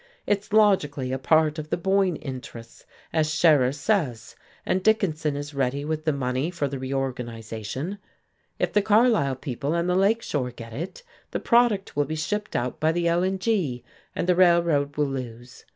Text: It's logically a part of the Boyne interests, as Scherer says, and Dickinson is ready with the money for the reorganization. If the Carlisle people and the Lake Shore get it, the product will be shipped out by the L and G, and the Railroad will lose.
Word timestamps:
It's 0.25 0.51
logically 0.51 1.11
a 1.11 1.19
part 1.19 1.59
of 1.59 1.69
the 1.69 1.77
Boyne 1.77 2.15
interests, 2.15 2.85
as 3.13 3.31
Scherer 3.31 3.71
says, 3.71 4.35
and 4.65 4.81
Dickinson 4.81 5.35
is 5.35 5.53
ready 5.53 5.85
with 5.85 6.05
the 6.05 6.11
money 6.11 6.49
for 6.49 6.67
the 6.67 6.79
reorganization. 6.79 7.99
If 8.57 8.73
the 8.73 8.81
Carlisle 8.81 9.35
people 9.35 9.75
and 9.75 9.87
the 9.87 9.93
Lake 9.95 10.23
Shore 10.23 10.49
get 10.49 10.73
it, 10.73 11.03
the 11.29 11.39
product 11.39 11.95
will 11.95 12.05
be 12.05 12.15
shipped 12.15 12.55
out 12.55 12.79
by 12.79 12.91
the 12.91 13.07
L 13.07 13.21
and 13.21 13.39
G, 13.39 13.83
and 14.15 14.25
the 14.27 14.33
Railroad 14.33 14.97
will 14.97 15.05
lose. 15.05 15.65